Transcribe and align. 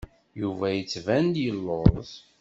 Yuba 0.41 0.67
yettban-d 0.71 1.35
yelluẓ. 1.43 2.09